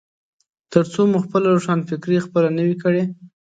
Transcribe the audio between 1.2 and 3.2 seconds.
خپله روښانفکري خپله نه وي کړي.